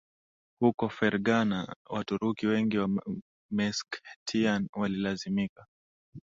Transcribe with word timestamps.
huko 0.59 0.89
Fergana 0.89 1.75
Waturuki 1.89 2.47
wengi 2.47 2.77
wa 2.77 2.89
Meskhetian 3.51 4.67
walilazimika 4.73 5.65